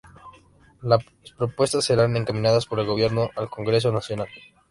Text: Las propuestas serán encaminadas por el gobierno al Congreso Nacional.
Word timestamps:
Las 0.81 1.03
propuestas 1.37 1.85
serán 1.85 2.17
encaminadas 2.17 2.65
por 2.65 2.79
el 2.79 2.87
gobierno 2.87 3.29
al 3.35 3.51
Congreso 3.51 3.91
Nacional. 3.91 4.29